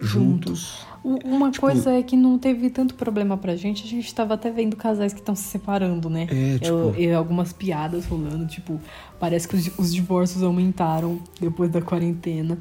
[0.00, 0.84] juntos.
[1.04, 4.50] Uma Tipo- coisa é que não teve tanto problema pra gente, a gente tava até
[4.50, 6.26] vendo casais que estão se separando, né?
[6.30, 8.80] É, tipo- eu- algumas piadas rolando, tipo,
[9.20, 12.56] parece que os, os divórcios aumentaram depois da quarentena,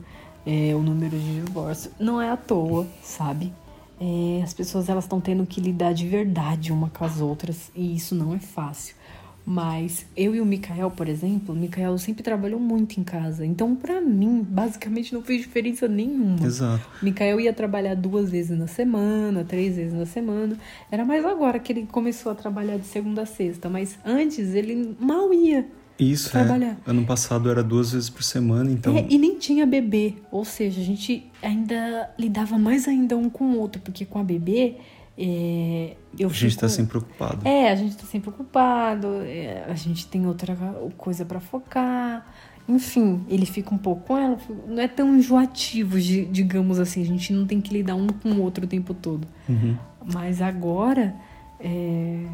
[0.45, 1.93] é, o número de divórcios.
[1.97, 3.53] Não é à toa, sabe?
[3.99, 7.95] É, as pessoas elas estão tendo que lidar de verdade uma com as outras e
[7.95, 8.95] isso não é fácil.
[9.45, 13.45] Mas eu e o Mikael, por exemplo, o Mikael sempre trabalhou muito em casa.
[13.45, 16.45] Então, pra mim, basicamente não fez diferença nenhuma.
[16.45, 16.87] Exato.
[17.01, 20.57] Mikael ia trabalhar duas vezes na semana, três vezes na semana.
[20.89, 24.95] Era mais agora que ele começou a trabalhar de segunda a sexta, mas antes ele
[24.99, 25.67] mal ia.
[25.99, 26.77] Isso, Trabalhar.
[26.87, 26.89] é.
[26.89, 28.97] Ano passado era duas vezes por semana, então.
[28.97, 30.15] É, e nem tinha bebê.
[30.31, 34.23] Ou seja, a gente ainda lidava mais ainda um com o outro, porque com a
[34.23, 34.77] bebê.
[35.17, 36.61] É, eu a gente fico...
[36.61, 37.47] tá sempre preocupado.
[37.47, 40.55] É, a gente tá sempre ocupado, é, a gente tem outra
[40.97, 42.25] coisa pra focar.
[42.67, 47.01] Enfim, ele fica um pouco com ela, não é tão enjoativo, di- digamos assim.
[47.01, 49.27] A gente não tem que lidar um com o outro o tempo todo.
[49.49, 49.77] Uhum.
[50.13, 51.13] Mas agora,
[51.59, 52.25] é,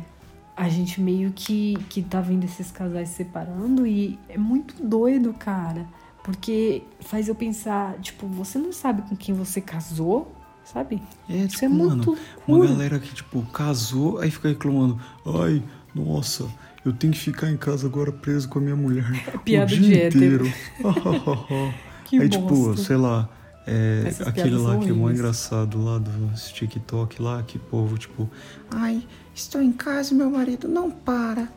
[0.56, 5.34] a gente meio que, que tá vendo esses casais se separando e é muito doido,
[5.34, 5.88] cara.
[6.24, 10.32] Porque faz eu pensar, tipo, você não sabe com quem você casou,
[10.74, 11.02] sabe?
[11.30, 12.70] É, Isso tipo, é muito mano, uma loucura.
[12.74, 15.00] galera que, tipo, casou, aí fica reclamando.
[15.26, 16.46] Ai, nossa,
[16.86, 19.06] eu tenho que ficar em casa agora preso com a minha mulher.
[19.44, 20.46] piada o de dia hétero.
[20.48, 20.54] inteiro.
[22.06, 22.84] Que aí, tipo, bosta.
[22.84, 23.30] sei lá,
[23.68, 25.20] é, Essas aquele lá que é mó horríveis.
[25.20, 28.28] engraçado lá do TikTok lá, que povo, tipo,
[28.72, 29.06] Ai,
[29.36, 31.48] estou em casa e meu marido não para.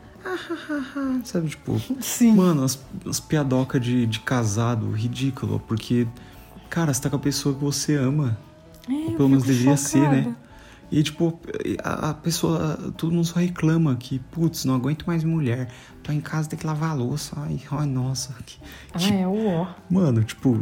[1.23, 2.35] Sabe, tipo, Sim.
[2.35, 6.07] Mano, as, as piadocas de, de casado, ridículo, porque,
[6.69, 8.37] cara, você tá com a pessoa que você ama.
[8.89, 10.23] É, pelo menos fico deveria ser, né?
[10.23, 10.43] chocada.
[10.91, 11.39] E, tipo,
[11.83, 15.69] a, pessoa, todo mundo só reclama que, putz, não aguento mais mulher.
[16.03, 17.33] Tô em casa, tem que lavar a louça.
[17.37, 18.33] Ai, ai nossa.
[18.45, 18.57] Que,
[18.93, 19.67] Ah, que- é o ó.
[19.89, 20.59] Mano, tipo.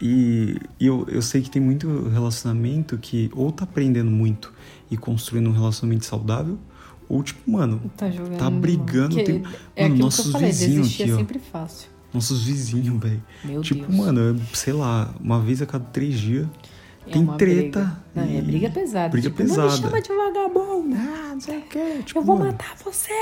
[0.00, 4.52] E, e eu, eu sei que tem muito relacionamento que ou tá aprendendo muito
[4.90, 6.58] e construindo um relacionamento saudável,
[7.08, 8.38] ou, tipo, mano, Tá jogando.
[8.38, 9.42] Tá brigando, tem-
[9.76, 11.18] É Mano, que nossos eu falei, vizinhos desistir aqui, é ó.
[11.18, 11.88] sempre fácil.
[12.14, 13.22] nossos vizinhos, velho.
[13.44, 13.94] Meu Tipo, Deus.
[13.94, 16.46] mano, sei lá, uma vez a cada três dias
[17.06, 17.80] É tem treta.
[17.80, 18.00] briga.
[18.14, 19.08] Não, é briga pesada.
[19.08, 19.76] briga tipo, Não me pesada.
[19.82, 20.96] chama de vagabundo.
[20.96, 22.02] Ah, não sei o quê.
[22.04, 23.12] Tipo, eu vou mano, matar você.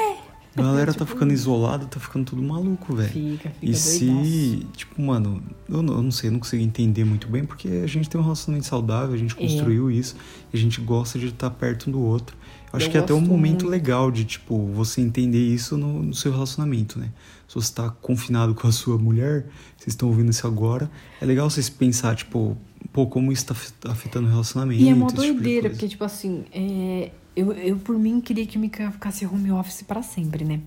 [0.56, 3.08] A galera tá Tipo, ficando isolada, tá ficando tudo maluco, velho.
[3.08, 3.88] Fica, fica E doidaço.
[3.90, 7.68] se, tipo, mano, eu não, eu não sei, eu não consigo entender muito bem, porque
[7.68, 9.40] a gente tem um relacionamento saudável, a gente É.
[9.40, 10.16] construiu isso,
[10.52, 12.36] e a gente gosta de estar perto um do outro.
[12.72, 13.68] Eu acho Eu que é até um momento muito.
[13.68, 17.10] legal de, tipo, você entender isso no, no seu relacionamento, né?
[17.46, 21.48] Se você tá confinado com a sua mulher, vocês estão ouvindo isso agora, é legal
[21.48, 22.56] vocês pensar, tipo,
[22.98, 24.82] pô, como isso tá afet- afetando o relacionamento.
[24.82, 25.70] E é esse tipo de doideira, coisa.
[25.76, 29.82] porque, tipo assim, é, eu, eu por mim queria que o Mikael ficasse home office
[29.82, 30.58] pra sempre, né?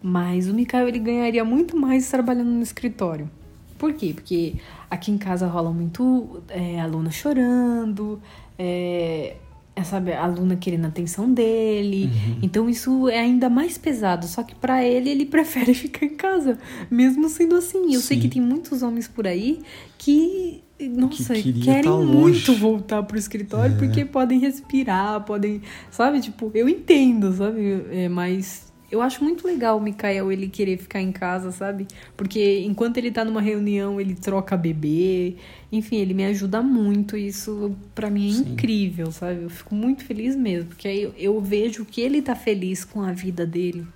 [0.00, 3.28] Mas o Mikael, ele ganharia muito mais trabalhando no escritório.
[3.76, 4.12] Por quê?
[4.14, 4.54] Porque
[4.88, 8.20] aqui em casa rola muito é, aluna chorando,
[8.56, 9.34] é,
[9.74, 12.04] é, sabe, aluna querendo a atenção dele.
[12.04, 12.38] Uhum.
[12.40, 14.26] Então isso é ainda mais pesado.
[14.28, 16.56] Só que pra ele, ele prefere ficar em casa.
[16.88, 17.92] Mesmo sendo assim.
[17.92, 18.22] Eu sei Sim.
[18.22, 19.60] que tem muitos homens por aí
[19.98, 23.78] que, nossa, queria querem tá muito voltar pro escritório É.
[23.78, 25.62] porque podem respirar, podem.
[25.90, 27.84] Sabe, tipo, eu entendo, sabe?
[27.90, 31.86] É, mas eu acho muito legal o Mikael ele querer ficar em casa, sabe?
[32.16, 35.36] Porque enquanto ele tá numa reunião, ele troca bebê.
[35.72, 37.16] Enfim, ele me ajuda muito.
[37.16, 38.52] e Isso pra mim é Sim.
[38.52, 39.42] incrível, sabe?
[39.42, 40.68] Eu fico muito feliz mesmo.
[40.68, 43.86] Porque aí eu, eu vejo que ele tá feliz com a vida dele.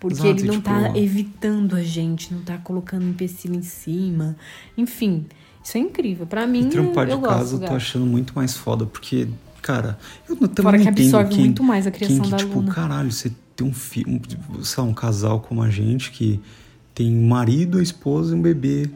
[0.00, 4.36] Porque Exato, ele não tipo, tá evitando a gente, não tá colocando empecilho em cima.
[4.76, 5.24] Enfim,
[5.64, 6.26] isso é incrível.
[6.26, 7.74] Pra mim, E trampar eu de casa eu tô gato.
[7.76, 9.26] achando muito mais foda, porque,
[9.62, 9.98] Cara,
[10.28, 12.36] eu não- também Fora que entendo absorve quem, muito mais a quem criação que, da
[12.36, 12.70] tipo, Luna.
[12.74, 16.38] caralho, você tem um filho, um, sei lá, um casal como a gente que
[16.94, 18.90] tem um marido, a esposa e um bebê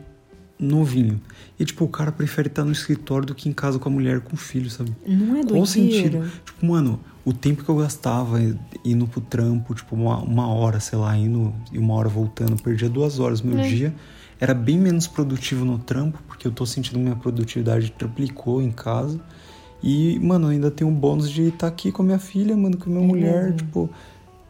[0.58, 1.20] novinho.
[1.58, 4.20] E, tipo, o cara prefere estar no escritório do que em casa com a mulher
[4.20, 4.92] com o filho, sabe?
[5.06, 6.18] Não é Qual o sentido?
[6.18, 6.32] doideira?
[6.44, 8.38] Tipo, mano, o tempo que eu gastava
[8.84, 12.88] indo pro trampo, tipo, uma, uma hora, sei lá, indo e uma hora voltando, perdia
[12.90, 13.68] duas horas do meu É.
[13.68, 13.94] dia.
[14.40, 19.20] Era bem menos produtivo no trampo, porque eu tô sentindo minha produtividade triplicou em casa.
[19.82, 22.90] E, mano, ainda tenho o bônus de estar aqui com a minha filha, mano, com
[22.90, 23.56] a minha mulher, mesmo.
[23.58, 23.90] tipo,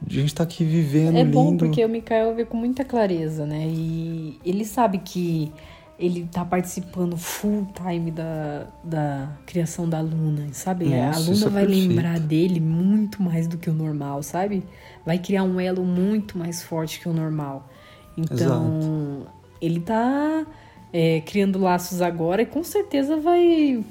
[0.07, 1.33] a gente tá aqui vivendo É lindo.
[1.33, 3.67] bom porque o Mikael vê com muita clareza, né?
[3.67, 5.53] E ele sabe que
[5.99, 10.85] ele tá participando full time da, da criação da Luna, sabe?
[10.87, 14.63] Nossa, a Luna é vai lembrar dele muito mais do que o normal, sabe?
[15.05, 17.69] Vai criar um elo muito mais forte que o normal.
[18.17, 19.27] Então,
[19.61, 20.47] ele tá
[20.93, 23.83] é, criando laços agora e com certeza vai.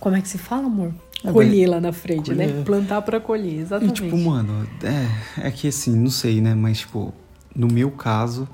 [0.00, 0.92] Como é que se fala, amor?
[1.22, 2.48] Vai- Colher lá na frente, né?
[2.48, 2.64] colher.
[2.64, 4.02] Plantar pra colher, E, exatamente.
[4.02, 6.54] tipo, mano, é, é que assim, não sei, né?
[6.54, 7.14] Mas, tipo,
[7.54, 8.48] no meu caso,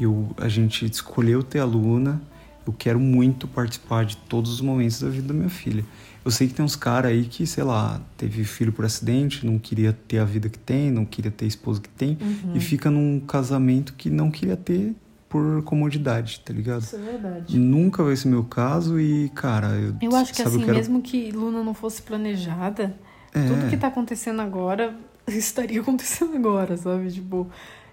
[0.00, 2.20] eu, a gente escolheu ter aluna.
[2.66, 5.84] Eu quero muito participar de todos os momentos da vida da minha filha.
[6.24, 9.58] Eu sei que tem uns caras aí que, sei lá, teve filho por acidente, não
[9.58, 12.52] queria ter a vida que tem, não queria ter a esposa que tem, Uhum.
[12.54, 14.94] e fica num casamento que não queria ter
[15.28, 16.80] por comodidade, tá ligado?
[16.80, 17.58] Isso é verdade.
[17.58, 20.76] Nunca vai ser meu caso e, cara, eu, Eu acho que assim, eu quero...
[20.76, 22.94] mesmo que Luna não fosse planejada,
[23.34, 23.46] É.
[23.46, 24.94] tudo que tá acontecendo agora
[25.28, 27.10] estaria acontecendo agora, sabe?
[27.12, 27.46] Tipo.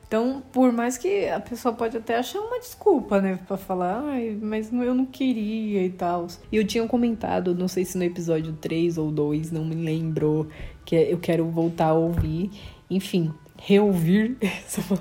[0.08, 3.40] Então, por mais que a pessoa pode até achar uma desculpa, né?
[3.48, 6.28] Pra falar, Ai, mas eu não queria e tal.
[6.52, 10.48] E eu tinha comentado, não sei se no episódio 3 ou 2, não me lembro,
[10.86, 12.52] que eu quero voltar a ouvir.
[12.88, 14.38] Enfim, reouvir.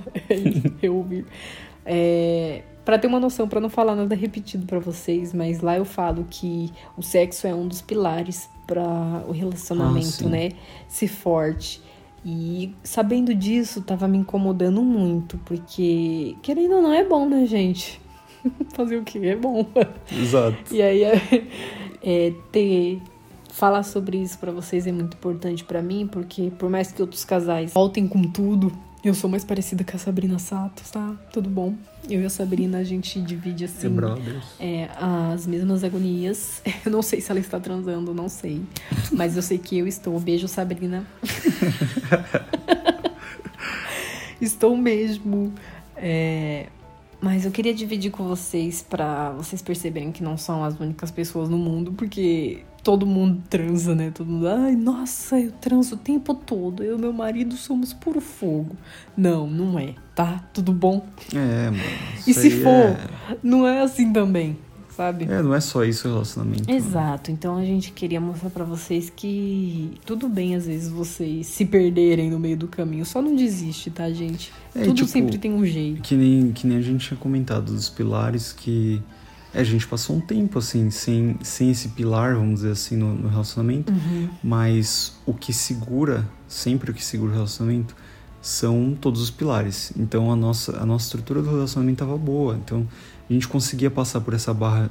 [0.80, 1.26] reouvir.
[1.84, 5.84] É, para ter uma noção, para não falar nada repetido para vocês, mas lá eu
[5.84, 8.82] falo que o sexo é um dos pilares para
[9.26, 10.28] o Ah, relacionamento, sim.
[10.28, 10.50] né?
[10.88, 11.82] Ser forte.
[12.24, 18.00] E sabendo disso, tava me incomodando muito, porque querendo ou não é bom, né, gente?
[18.74, 19.18] Fazer o quê?
[19.24, 19.66] É bom.
[20.10, 20.74] Exato.
[20.74, 21.20] E aí, é,
[22.02, 23.00] é, ter
[23.50, 27.24] falar sobre isso pra vocês é muito importante pra mim, porque por mais que outros
[27.24, 28.72] casais voltem com tudo,
[29.08, 31.14] eu sou mais parecida com a Sabrina Sato, tá?
[31.32, 31.74] Tudo bom?
[32.08, 33.86] Eu e a Sabrina, a gente divide assim.
[33.86, 33.90] É
[34.58, 36.62] é, as mesmas agonias.
[36.84, 38.62] Eu não sei se ela está transando, não sei.
[39.12, 40.18] Mas eu sei que eu estou.
[40.18, 41.06] Beijo, Sabrina.
[44.40, 45.52] estou mesmo.
[45.96, 46.66] É,
[47.20, 51.48] mas eu queria dividir com vocês pra vocês perceberem que não são as únicas pessoas
[51.48, 54.12] no mundo, porque todo mundo transa, né?
[54.14, 56.82] Todo mundo, ai, nossa, eu transo o tempo todo.
[56.84, 58.76] Eu e meu marido somos puro fogo.
[59.16, 60.44] Não, não é, tá?
[60.52, 61.04] Tudo bom?
[61.34, 61.82] É, mano.
[62.26, 62.98] E se for, é-
[63.42, 64.56] não é assim também,
[64.94, 65.24] sabe?
[65.24, 66.68] É, não é só isso o relacionamento.
[66.70, 66.76] né?
[66.76, 71.64] Exato, então a gente queria mostrar pra vocês que tudo bem às vezes vocês se
[71.64, 74.52] perderem no meio do caminho, só não desiste, tá, gente?
[74.74, 76.02] É, tudo tipo, sempre tem um jeito.
[76.02, 79.00] Que nem, que nem a gente tinha comentado dos pilares que
[79.54, 83.28] a gente passou um tempo assim, sem, sem esse pilar, vamos dizer assim, no, no
[83.28, 84.28] relacionamento, Uhum.
[84.42, 87.94] mas o que segura, sempre o que segura o relacionamento,
[88.42, 89.92] são todos os pilares.
[89.96, 92.86] Então a nossa, a nossa estrutura do relacionamento estava boa, então
[93.28, 94.90] a gente conseguia passar por essa barra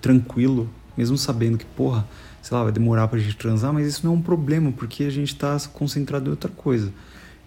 [0.00, 2.06] tranquilo, mesmo sabendo que, porra,
[2.42, 5.10] sei lá, vai demorar pra gente transar, mas isso não é um problema, porque a
[5.10, 6.92] gente tá concentrado em outra coisa.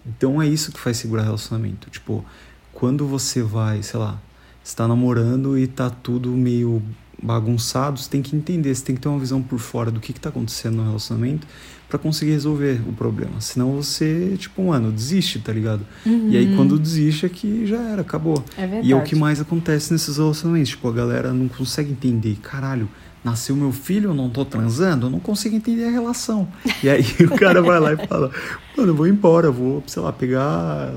[0.06, 1.90] Então é isso que faz segurar relacionamento.
[1.90, 2.24] Tipo,
[2.72, 4.18] quando você vai, sei lá,
[4.66, 6.82] está namorando e tá tudo meio
[7.22, 10.12] bagunçado, você tem que entender, você tem que ter uma visão por fora do que,
[10.12, 11.46] que tá acontecendo no relacionamento
[11.88, 13.40] pra conseguir resolver o problema.
[13.40, 15.86] Senão você, tipo, mano, desiste, tá ligado?
[16.04, 18.44] E aí quando desiste é que já era, acabou.
[18.56, 18.88] É verdade.
[18.88, 20.70] E é o que mais acontece nesses relacionamentos.
[20.70, 22.36] Tipo, a galera não consegue entender.
[22.42, 22.88] Caralho,
[23.24, 26.48] nasceu meu filho, eu não tô transando, eu não consigo entender a relação.
[26.82, 28.32] E aí o cara vai lá e fala,
[28.76, 30.92] mano, eu vou embora, eu vou, sei lá, pegar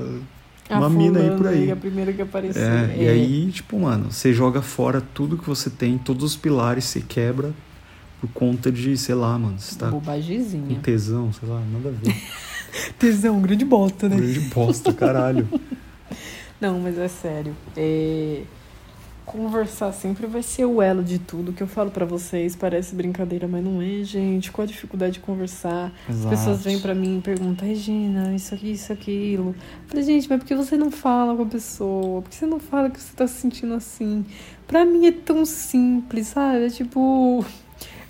[0.78, 1.70] uma mina aí por aí.
[1.70, 2.62] a primeira que apareceu.
[2.62, 6.84] É, e aí, tipo, mano, você joga fora tudo que você tem, todos os pilares
[6.84, 7.52] você quebra
[8.20, 10.78] por conta de, sei lá, mano, você tá com Bobagemzinha.
[10.80, 12.14] tesão, sei lá, nada a ver.
[12.98, 14.16] Tesão, grande bosta, né?
[14.16, 15.48] Grande bosta, caralho.
[16.60, 17.56] Não, mas é sério.
[17.76, 18.42] É,
[19.32, 21.50] Conversar sempre vai ser o elo de tudo.
[21.50, 24.50] O que eu falo pra vocês parece brincadeira, mas não é, gente.
[24.50, 25.92] Qual a dificuldade de conversar?
[26.08, 29.48] As pessoas vêm pra mim e perguntam, Regina, isso aqui, isso, aquilo.
[29.50, 32.22] Eu falei, gente, mas por que você não fala com a pessoa?
[32.22, 34.24] Por que você não fala que você tá se sentindo assim?
[34.66, 36.66] Pra mim é tão simples, sabe?
[36.66, 37.44] É tipo.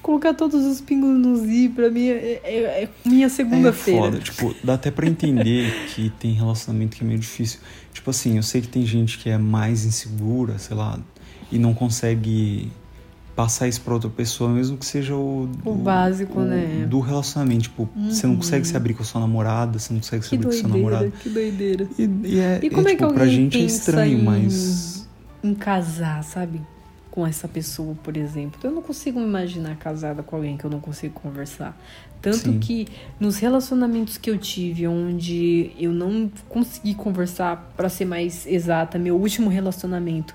[0.03, 4.01] Colocar todos os pingos nos i, pra mim é, é- é minha É segunda-feira.
[4.01, 7.61] foda, tipo, dá até pra entender que tem relacionamento que é meio difícil.
[7.93, 10.99] Tipo assim, eu sei que tem gente que é mais insegura, sei lá,
[11.51, 12.71] e não consegue
[13.35, 15.49] passar isso pra outra pessoa, mesmo que seja o.
[15.65, 16.87] O básico, né?
[16.89, 17.63] Do relacionamento.
[17.63, 20.37] Tipo, você não consegue se abrir com a sua namorada, você não consegue se Que
[20.37, 21.13] abrir com o seu namorado.
[21.25, 22.25] doideira, que doideira.
[22.27, 25.09] E, e é, E como é, tipo, que pra gente é estranho, em, mas.
[25.43, 26.61] em casar, sabe?
[27.11, 28.61] Com essa pessoa, por exemplo.
[28.63, 31.77] Eu não consigo me imaginar casada com alguém que eu não consigo conversar.
[32.23, 32.59] Tanto Sim.
[32.59, 32.87] que
[33.19, 39.17] nos relacionamentos que eu tive, onde eu não consegui conversar, pra ser mais exata, meu
[39.17, 40.35] último relacionamento,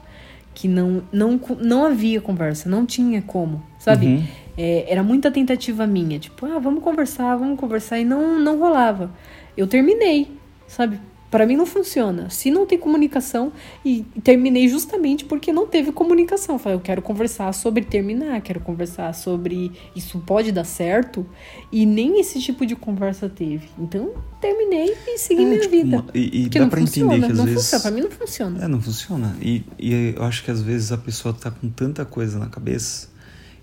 [0.55, 4.07] que não, não, não havia conversa, não tinha como, sabe?
[4.07, 4.23] Uhum.
[4.57, 9.11] É, era muita tentativa minha, tipo, ah, vamos conversar, vamos conversar, e não, não rolava.
[9.55, 10.31] Eu terminei,
[10.65, 10.99] sabe?
[11.35, 12.29] Pra mim não funciona.
[12.29, 13.51] Se não tem comunicação,
[13.83, 16.57] e terminei justamente porque não teve comunicação.
[16.57, 21.25] Falei, eu quero conversar sobre terminar, quero conversar sobre isso pode dar certo,
[21.69, 23.67] e nem esse tipo de conversa teve.
[23.77, 26.05] Então, terminei e segui É, minha tipo, vida.
[26.13, 27.61] e, e dá pra funciona, entender que às não vezes.
[27.63, 27.81] funciona.
[27.81, 28.63] Pra mim não funciona.
[28.63, 29.37] É, não funciona.
[29.41, 33.09] E, e eu acho que às vezes a pessoa tá com tanta coisa na cabeça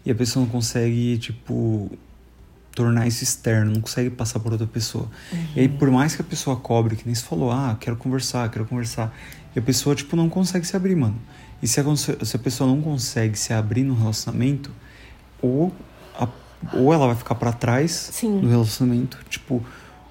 [0.05, 1.91] e a pessoa não consegue, tipo,
[2.75, 5.07] tornar isso externo, não consegue passar por outra pessoa.
[5.55, 8.51] E aí, por mais que a pessoa cobre, que nem você falou, ah, quero conversar,
[8.51, 9.15] quero conversar,
[9.55, 11.17] e a pessoa, tipo, não consegue se abrir, mano.
[11.63, 14.71] E se a, se a pessoa não consegue se abrir no relacionamento,
[15.41, 15.73] ou,
[16.19, 16.29] a-
[16.75, 18.41] ou ela vai ficar pra trás Sim.
[18.41, 19.63] do relacionamento, tipo,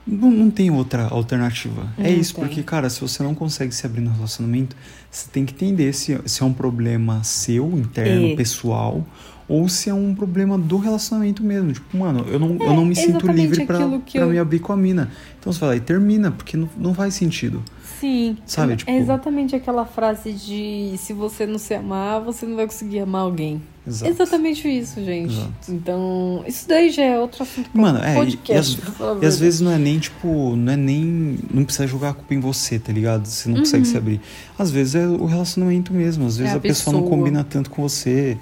[0.06, 1.88] não, não tem outra alternativa.
[1.97, 2.43] é Não isso, tem.
[2.43, 4.76] porque, cara, se você não consegue se abrir no relacionamento,
[5.10, 8.36] você tem que entender se, se é um problema seu, interno, É.
[8.36, 9.06] pessoal,
[9.52, 11.72] ou se é um problema do relacionamento mesmo.
[11.74, 13.80] Tipo, mano, eu não, eu não me sinto exatamente livre pra,
[14.16, 15.12] eu- me abrir com a mina.
[15.40, 17.62] Então você vai lá e termina, porque não, não faz sentido.
[18.00, 18.38] Sim.
[18.46, 22.56] Sabe, é, tipo- é exatamente aquela frase de se você não se amar, você não
[22.56, 23.62] vai conseguir amar alguém.
[23.86, 24.12] Exato.
[24.12, 25.34] Exatamente isso, gente.
[25.34, 25.52] Exato.
[25.72, 28.76] Então, isso daí já é outro assunto Mano, é, e, e, podcast.
[28.78, 31.38] às, pra falar a e às vezes não é nem, tipo, não é nem.
[31.52, 33.26] Não precisa jogar a culpa em você, tá ligado?
[33.26, 34.22] Você não consegue se abrir.
[34.58, 36.26] Às vezes é o relacionamento mesmo.
[36.28, 36.58] Às vezes Uhum.
[36.58, 37.18] É a a, pessoa não pessoa.
[37.18, 38.38] combina tanto com você.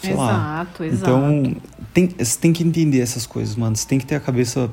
[0.00, 0.30] Sei lá.
[0.30, 1.10] Exato, exato.
[1.10, 1.56] Então,
[1.92, 3.74] tem, você tem que entender essas coisas, mano.
[3.74, 4.70] Você tem que ter a cabeça.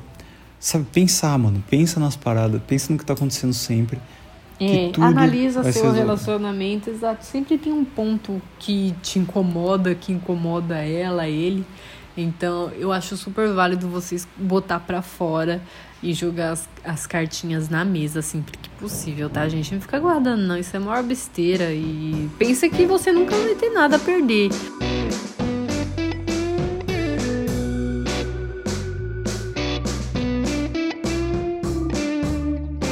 [0.58, 1.62] Sabe, pensar, mano.
[1.68, 3.98] Pensa nas paradas, pensa no que tá acontecendo sempre.
[4.60, 7.24] É, analisa seu relacionamento, exato.
[7.24, 11.66] Sempre tem um ponto que te incomoda, que incomoda ela, ele.
[12.16, 15.60] Então, eu acho super válido vocês botar pra fora
[16.04, 19.72] e jogar as, as cartinhas na mesa sempre que possível, tá, gente?
[19.72, 20.58] Não fica guardando, não.
[20.58, 21.72] Isso é maior besteira.
[21.72, 24.50] E pensa que você nunca vai ter nada a perder.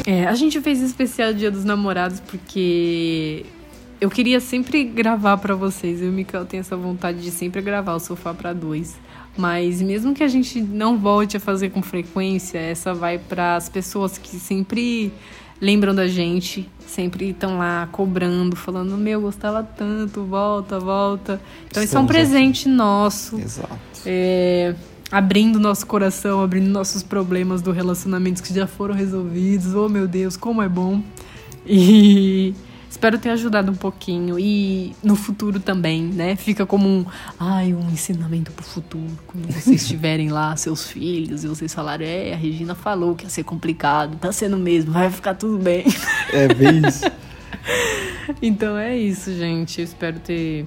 [0.07, 3.44] É, a gente fez especial Dia dos Namorados porque
[4.03, 6.01] eu queria sempre gravar pra vocês.
[6.01, 8.97] Eu e o Mikael tem essa vontade de sempre gravar o Sofá pra Dois.
[9.38, 13.69] Mas mesmo que a gente não volte a fazer com frequência, essa vai para as
[13.69, 15.12] pessoas que sempre
[15.61, 21.41] lembram da gente, sempre estão lá cobrando, falando: Meu, gostava tanto, volta, volta.
[21.71, 23.79] Então, isso é um presente nosso Exato.
[24.05, 24.75] é,
[25.12, 29.77] abrindo nosso coração, abrindo nossos problemas do relacionamento que já foram resolvidos.
[29.77, 31.01] Oh, meu Deus, como é bom.
[31.65, 32.53] E
[32.93, 34.39] espero ter ajudado um pouquinho.
[34.39, 36.37] E no futuro também, né?
[36.37, 37.07] Fica como um,
[37.41, 39.19] ai, um ensinamento pro futuro.
[39.27, 43.31] Quando vocês tiverem lá seus filhos e vocês falarem, é, a Regina falou que ia
[43.31, 45.85] ser complicado, tá sendo mesmo, vai ficar tudo bem.
[46.33, 47.05] É bem isso.
[48.43, 49.79] então é isso, gente.
[49.81, 50.67] Eu espero ter,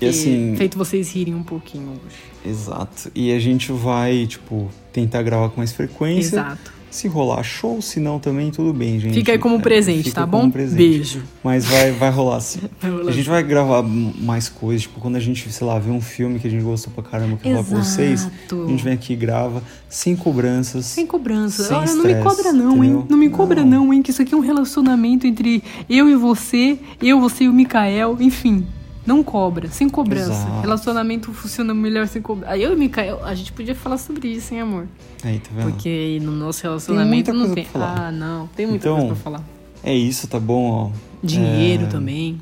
[0.00, 2.50] E assim, feito vocês rirem um pouquinho hoje.
[2.50, 3.10] exato.
[3.14, 6.36] E a gente vai, tipo, tentar gravar com mais frequência.
[6.36, 6.81] Exato.
[6.92, 9.14] Se rolar show, se não também, tudo bem, gente.
[9.14, 10.50] Fica aí como É, presente, fica tá como bom?
[10.50, 10.76] presente.
[10.76, 11.22] Beijo.
[11.42, 12.60] Mas vai, vai rolar sim.
[12.82, 15.90] Vai rolar A gente vai gravar mais coisas, tipo, quando a gente, sei lá, vê
[15.90, 18.92] um filme que a gente gostou pra caramba, que falar pra vocês, a gente vem
[18.92, 20.84] aqui e grava, sem cobranças.
[20.84, 21.64] Sem cobrança.
[21.64, 22.90] Sem Olha, não me cobra não, hein?
[22.90, 23.06] entendeu?
[23.08, 23.86] Não me cobra Não.
[23.86, 23.92] não.
[23.94, 24.02] hein?
[24.02, 28.18] Que isso aqui é um relacionamento entre eu e você, eu, você e o Mikael,
[28.20, 28.66] enfim.
[29.04, 30.30] Não cobra, sem cobrança.
[30.30, 30.60] Exato.
[30.60, 32.52] Relacionamento funciona melhor sem cobrança.
[32.52, 34.86] Aí eu e Mikael, a gente podia falar sobre isso, hein, amor?
[35.24, 35.70] Aí, tá vendo?
[35.72, 37.66] Porque no nosso relacionamento muita não tem.
[37.74, 38.46] Ah, não.
[38.48, 39.44] Tem muita Então, coisa pra falar.
[39.82, 40.90] É isso, tá bom, ó.
[41.22, 42.40] Dinheiro é, também.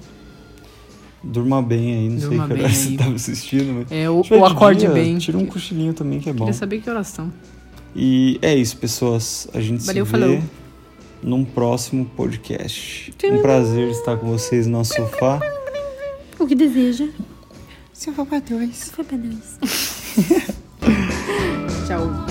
[1.22, 3.92] Durma bem aí, não Durma sei que bem hora você tava assistindo, mas...
[3.92, 5.18] É, o, Se tiver o de acorde dia, bem.
[5.18, 6.40] Tira um cochilinho também, que é bom.
[6.44, 7.32] Queria saber que oração.
[7.96, 9.48] E é isso, pessoas.
[9.52, 10.42] A gente Valeu, se vê falou.
[11.22, 13.12] num próximo podcast.
[13.24, 15.40] Um prazer estar com vocês no nosso sofá.
[16.40, 17.06] O que deseja?
[17.92, 18.90] Seu Fabadões.
[18.90, 19.58] pra dois.
[21.86, 22.29] Tchau.